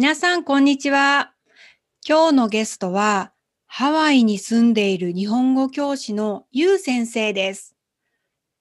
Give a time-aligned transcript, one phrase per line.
[0.00, 1.34] 皆さん、こんにちは。
[2.08, 3.34] 今日のゲストは、
[3.66, 7.76] ハワイに住んでいる日本語教師のゆう先生です。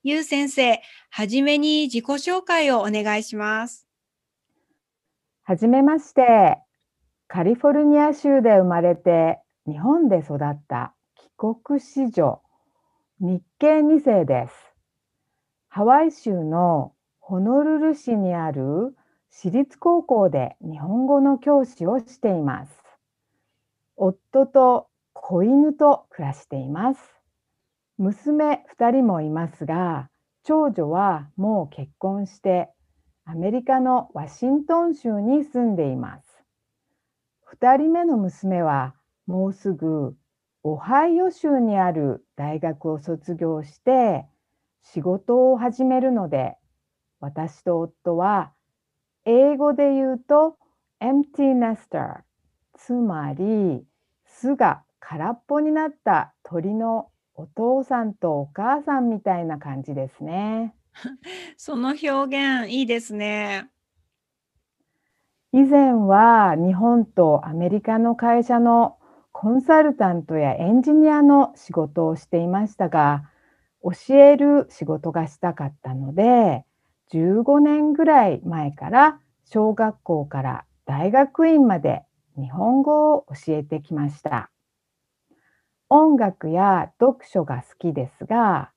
[0.03, 3.87] ゆう先生、はじめに自己紹介をお願いします。
[5.43, 6.57] はじめまして。
[7.29, 12.41] カリフォルニア州で生まれて、日本で育った帰国子女、
[13.21, 14.53] 日系2世です。
[15.69, 18.93] ハワイ州のホノルル市にある
[19.31, 22.71] 私立高校で日本語の教師をしています。
[23.95, 26.99] 夫と子犬と暮らしています。
[27.97, 30.09] 娘2人もいますが、
[30.43, 32.69] 長女はもう結婚して
[33.25, 36.23] アメリカのワシントン州に住んでいます。
[37.59, 38.95] 2人目の娘は
[39.27, 40.15] もうすぐ
[40.63, 44.25] オハイオ州にある大学を卒業して
[44.81, 46.57] 仕事を始めるので
[47.19, 48.51] 私と夫は
[49.25, 50.57] 英語で言うと
[51.01, 52.21] empty nester
[52.75, 53.83] つまり
[54.25, 60.75] 巣が空っぽになった鳥のお父さんとお母さんみたいな感じですね。
[61.57, 63.69] その表現いいですね。
[65.51, 68.97] 以前は日本とアメリカの会社の
[69.31, 73.23] コンサルタントやエンジニアの仕事をしていましたが、
[73.81, 76.65] 教える仕事がしたかったので、
[77.11, 82.03] 15年ぐらい前から小学校から大学院まで
[82.37, 84.49] 日本語を教えてきました。
[85.89, 88.71] 音楽や読書が好きですが、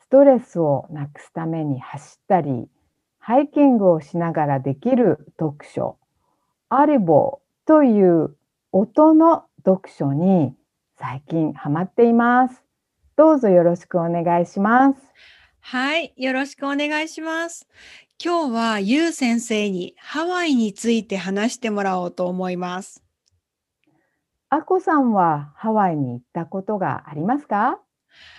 [0.00, 2.68] ストレスをなくすために走ったり、
[3.18, 5.98] ハイキングをしながらできる読書、
[6.70, 8.34] アリボーという
[8.72, 10.54] 音の読書に
[10.96, 12.64] 最近ハマっています。
[13.16, 15.37] どうぞよろしくお願いします。
[15.70, 17.68] はい、よろしくお願いします。
[18.24, 23.04] 今日はゆう先生にハワイについて話してもらおうと思います。
[24.48, 27.78] あこさんはハワイに行ったことがありますか？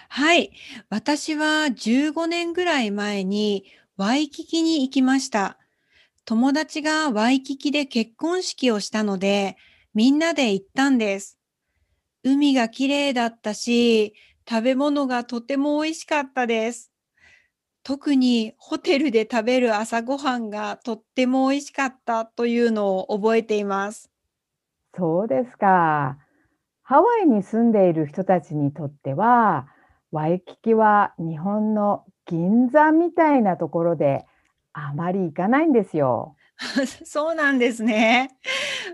[0.07, 0.51] はい、
[0.89, 3.65] 私は15年ぐらい前に
[3.95, 5.59] ワイキキに行きました。
[6.25, 9.55] 友達がワイキキで結婚式をしたので、
[9.93, 11.37] みんなで行ったんです。
[12.23, 14.15] 海が綺麗だったし、
[14.49, 16.88] 食べ物がとても美味しかったです。
[17.83, 24.11] 特にホテルで食べる朝ごはんがとっても美味しかったというのを覚えています。
[24.95, 26.17] そうですか。
[26.83, 29.67] ハワイに住んでいる人たちにとっては、
[30.11, 34.25] ワイキキは日本の銀座みたいなところで
[34.73, 36.35] あまり行かないんですよ。
[37.05, 38.37] そうなんですね。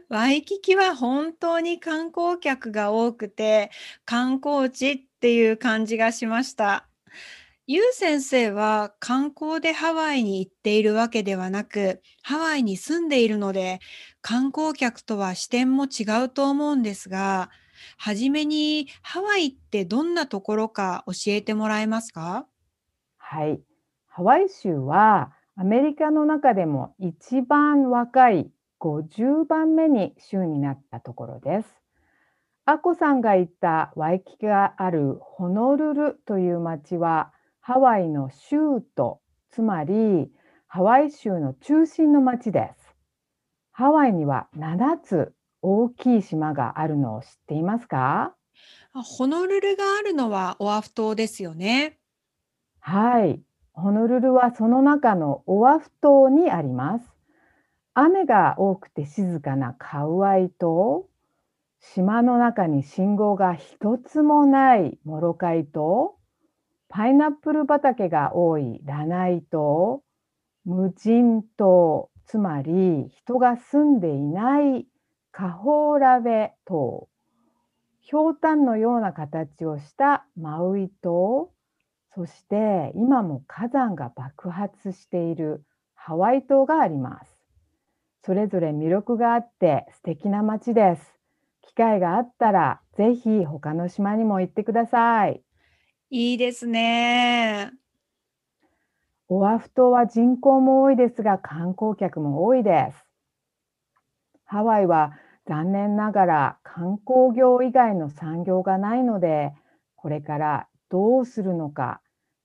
[0.10, 3.72] ワイキキは本当に観光客が多くて、
[4.06, 6.88] 観光地っていう感じがしました。
[7.68, 13.80] ゆう先生は観光でハワイに行っているわけではなく、ハワイに住んでいるので、
[14.22, 17.50] 観光客とは視点も違うと思うんですが、
[17.98, 22.46] はじめにハワイってどんなところか教えてもらえますか？
[23.18, 23.60] はい。
[24.06, 31.68] ハワイ州はアメリカの中でも一番若い50番目に州になったところです。
[32.66, 37.32] アコさんが言ったワイキキがあるホノルルという町は
[37.68, 40.30] ハワイの州都、つまり
[40.68, 42.94] ハワイ州の中心の町です。
[43.72, 45.34] ハワイには7つ
[45.64, 48.36] 大きい島があるのを知っていますか？
[48.94, 51.98] ホノルルがあるのはオアフ島ですよね。
[52.82, 53.42] はい。
[53.74, 57.06] ホノルルはその中のオアフ島にあります。
[57.96, 61.08] 雨が多くて静かなカウアイ島、
[61.80, 66.15] 島の中に信号が一つもないモロカイ島、
[66.90, 70.04] パイナップル畑が多いラナイ島、
[70.64, 74.88] 無人島、つまり人が住んでいない
[75.32, 77.08] カホーラベ島、
[78.00, 81.52] ひょうたんのような形をしたマウイ島、
[82.14, 85.66] そして今も火山が爆発している
[85.96, 87.36] ハワイ島があります。
[88.22, 91.20] それぞれ魅力があって素敵な街です。
[91.62, 95.45] 機会があったらぜひ他の島にも行ってください。
[96.18, 97.74] いいですね。
[99.28, 103.06] オアフ島は人口も多いですが観光客も多いです。
[104.46, 105.12] ハワイは
[105.46, 109.52] 残念ながら観光業以外の産業がないので
[109.98, 112.00] これからどうするのか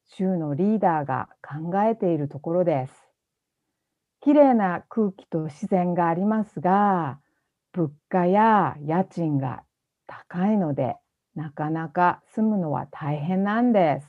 [0.08, 2.92] 州のリーダーが考えているところです。
[4.20, 7.20] きれいな空気と自然がありますが
[7.70, 9.62] 物価や家賃が
[10.08, 10.96] 高いので
[11.34, 14.08] なかなか住むのは大変なんです。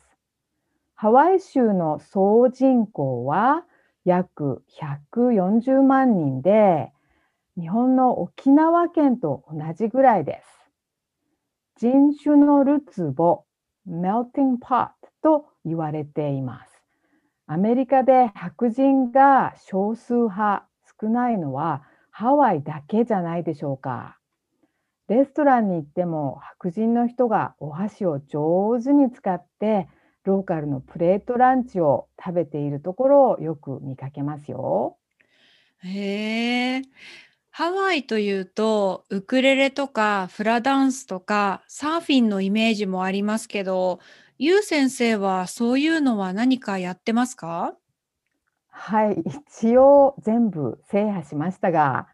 [0.96, 3.64] ハワイ州の総人口は
[4.06, 6.92] 約140万人で、
[7.58, 10.70] 日本の沖縄県と同じぐらいです。
[11.78, 13.44] 人種のるつぼ、
[13.88, 14.92] melting pot
[15.22, 16.72] と言われています。
[17.48, 20.68] アメリカで白人が少数派
[21.02, 24.21] 少ないのはハワイだけじゃないでしょうか。
[25.12, 29.90] レストランに行っても白人の人がお箸を上手に使って
[30.24, 34.96] ローカルのプレートランチを食べているところをよく見かけますよ。
[35.84, 36.82] へえ。
[37.50, 44.00] ハワイというと、ウクレレとかフラダンスとかサーフィンのイメージもありますけど、
[44.38, 47.76] ユウ先生はそういうのは何かやってますか？
[48.70, 52.08] はい、一応全部制覇しましたが、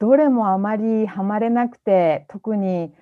[0.00, 2.92] どれもあまりハマれなくて、特に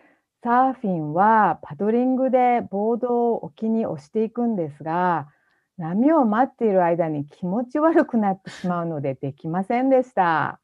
[0.42, 5.28] サーフィンはパドリングでボードを沖に押していくんですが、
[5.76, 10.60] 波を待っている間に気持ち悪くなってしまうのでできませんでした。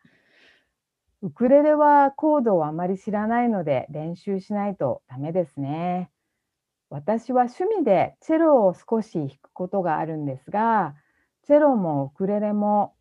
[1.22, 6.10] ウクレレはコードをあまり知らないので練習しないとダメですね。
[6.90, 10.96] 私は趣味でチェロを少し弾くことがあるんですが、
[11.46, 12.93] チェロもウクレレも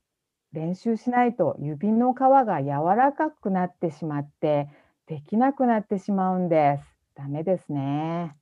[0.54, 4.70] 練習しないと指の皮が柔らかくなってしまって
[5.08, 6.86] できなくなってしまうんです。
[7.16, 8.38] ダメですね。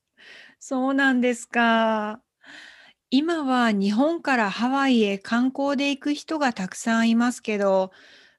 [0.59, 2.21] そうなんですか。
[3.09, 7.91] 今は日本からハワイへ観光で行く人がたくさんいますけど、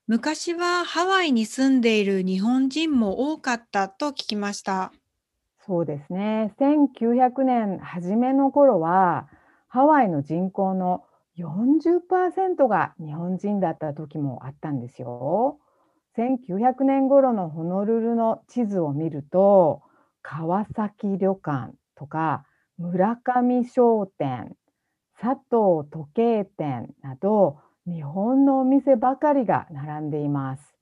[0.06, 4.92] 昔はハワイに住んでいる日本人も多かったと聞きました。
[5.64, 6.52] そうですね。
[6.58, 9.28] 1900年初めの頃は
[9.68, 11.04] ハワイの人口の
[11.38, 15.58] 40%が日本人だった時もあったんですよ。
[16.16, 19.82] 1900年頃のホノルルの地図を見ると
[20.20, 22.44] 川崎旅館とか
[22.76, 24.54] 村上商店
[25.18, 30.74] 佐藤時計店など日本のお店ばかりが並んでいます。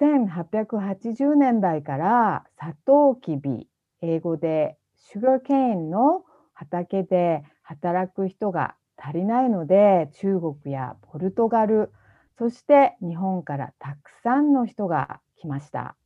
[0.00, 3.68] 1880年代からサトウキビ
[4.02, 11.92] 英語でシュガーケインの畑で働く人が足りないので中国やポルトガル
[12.38, 15.96] そして日本からたくさんの人が来ました。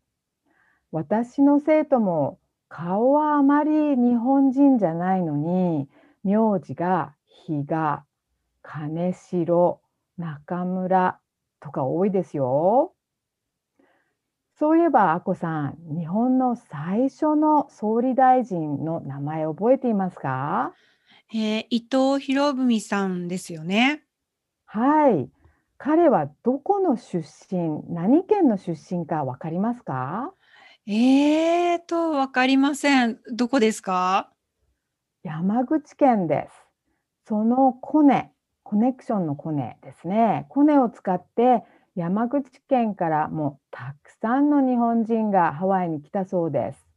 [0.90, 2.38] 私の生徒も
[2.68, 5.88] 顔はあまり日本人じゃないのに
[6.24, 7.14] 名字が
[7.46, 8.04] 比嘉、
[8.62, 9.80] 金城、
[10.18, 11.18] 中村
[11.60, 12.92] とか多いですよ。
[14.58, 20.74] そういえば、あこさん、日本の最初の総理大臣の名前覚えていますか？
[21.32, 24.02] えー、伊藤博文さんですよね。
[24.66, 25.28] はい。
[25.76, 30.32] 彼はどこの出身、何県の出身かわかりますか？
[30.86, 33.20] えーと、わかりません。
[33.32, 34.32] どこですか？
[35.22, 36.54] 山口県です。
[37.28, 38.32] そのコネ、
[38.62, 40.46] コネクションのコネですね。
[40.48, 41.62] コネを使って
[41.94, 46.87] 山口県からもたくさんの日本人がハワイに来たそうです。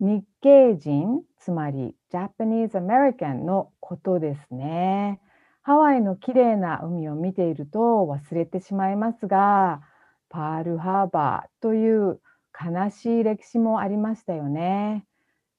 [0.00, 5.20] 日系人、つまり Japanese American のことですね。
[5.62, 9.80] ハワイの綺麗な海を見ていると忘れてしまいますが、
[10.28, 12.20] パールハーバーという
[12.52, 15.06] 悲しい歴史もありましたよね。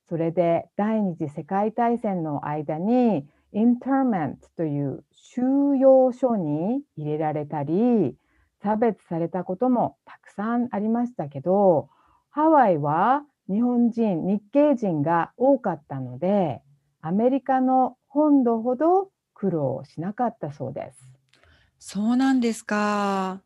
[0.08, 5.42] それで第二次世界大戦の間にインターメントという収
[5.78, 8.16] 容所に入れられたり
[8.62, 11.90] 差別されたこともたくさんありましたけど
[12.30, 16.62] ハワイは日本人日系人が多かったので
[17.02, 21.18] アメリカの本土ほど苦労しなかったそうです。
[21.80, 23.42] そうなんですか。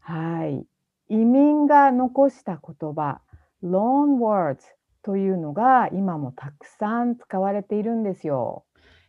[0.00, 0.66] はい。
[1.08, 3.20] 移民が残した言葉
[3.62, 4.58] loan words
[5.02, 8.64] というのが今もたくさん使われているんですよ。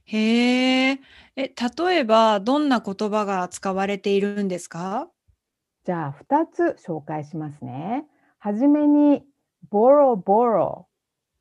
[0.05, 0.99] へえ。
[1.35, 1.53] え、
[1.85, 5.09] 例えばどんな言葉が使われているんですか？
[5.85, 8.05] じゃあ2つ紹介しますね。
[8.39, 9.23] はじめに
[9.71, 10.85] borrow borrow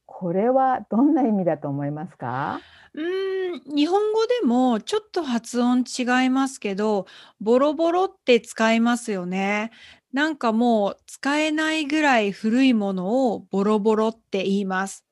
[0.06, 2.60] これはどんな意味だと思いますか？
[2.94, 7.06] うーん、日本語でもちょっと発音違いますけど、
[7.40, 9.72] ボロボロって使いますよね。
[10.12, 15.04] なんかもう使えないぐらい古いものをボロボロって言います。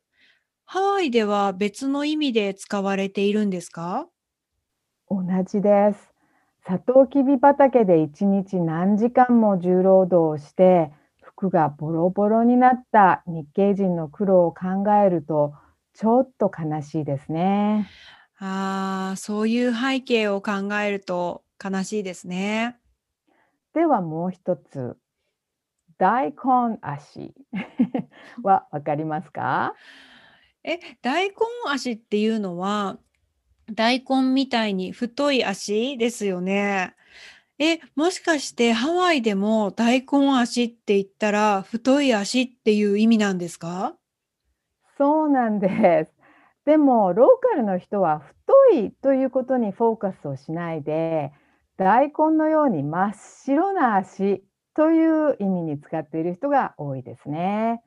[0.65, 4.07] ハワイでは別の意味で使われているんですか？
[5.11, 6.11] 同じです。
[6.67, 10.91] サトウキビ畑で一日何時間も重労働をして
[11.45, 15.53] 服がボロボロになった日系人の苦労を考えると
[15.93, 17.87] ちょっと悲しいですね。
[18.39, 22.79] ああ、そういう背景を考えると悲しいですね。
[23.75, 24.97] ではもう一つ、
[25.99, 27.35] 大根足
[28.43, 29.75] はわかりますか？
[30.65, 31.35] え、大根
[31.69, 32.99] 足っていうのは、
[33.73, 36.95] 大根みたいに太い足ですよね。
[37.59, 43.95] え、もしかしてハワイでも大根足って言ったら太い足っていう意味なんですか？
[44.99, 46.13] そうなんです。
[46.65, 51.33] でも、ローカルの人は太いということにフォーカスをしないで、
[51.77, 53.13] 大根のように真っ
[53.45, 54.43] 白な足
[54.75, 57.83] という意味に使っている人が多いですね。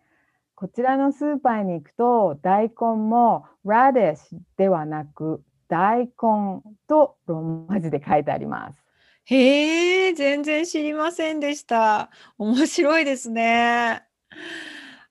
[0.55, 4.17] こちらのスーパーに行くと、大根も radish
[4.57, 8.86] ではなく、大根とローマ字で書いてあります。
[9.29, 12.11] へえ、全然知りませんでした。
[12.37, 14.03] 面白いですね。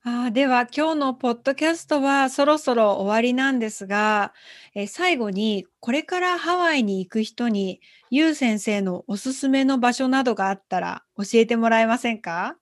[0.05, 4.33] あでは今日のポッドキャストはそろそろ終わりなんですが、
[4.75, 12.57] え最後にこれからハワイに行く人にゆう先生のおすすめの場所などがあったら教えてもらえませんか？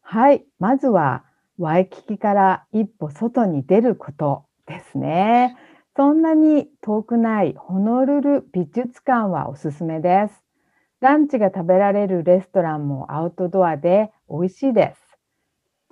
[0.00, 1.24] はい、まずは
[1.58, 5.56] ワイキキから一歩外に出ることですね。
[5.96, 10.40] そんなに遠くないホノルル美術館はおすすめです。
[11.02, 15.18] ランチが食べられるレストランもアウトドアで美味しいです。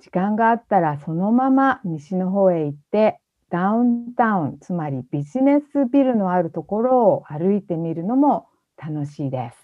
[0.01, 9.57] 時間があったらそのまま西の方へ行ってダウンタウン、つまりビジネスビルのあるところを歩いてみるのも楽しいです。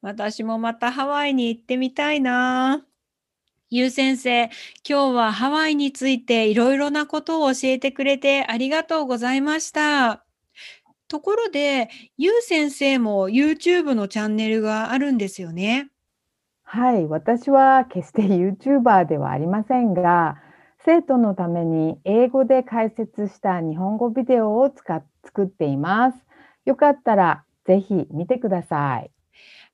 [0.00, 2.82] 私もまたハワイに行ってみたいな。
[3.68, 4.44] ゆう先生、
[4.88, 10.24] 今日はハワイについていろいろなことを教えてくれてありがとうございました。
[11.12, 15.90] ところで、ゆう先生も YouTube のチャンネルがあるんですよね。
[16.62, 20.38] はい、私は決して YouTuber ではありませんが、
[20.86, 26.18] 生徒のために英語で解説した日本語ビデオを使っ作っています。
[26.64, 29.10] よかったらぜひ見てください。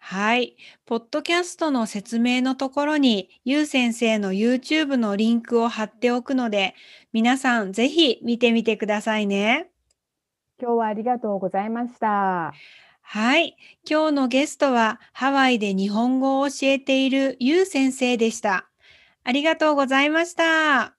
[0.01, 0.57] はい。
[0.87, 6.75] ポッドキャストの説明のところに、ゆう先生の YouTube のリンクを貼っておくので、
[7.13, 9.71] 皆さんぜひ見てみてくださいね。
[10.61, 12.53] 今日はありがとうございました。
[13.01, 13.57] はい。
[13.89, 18.69] 今日のゲストは、ハワイで日本語を教えているゆう先生でした。
[19.25, 20.95] ありがとうございました。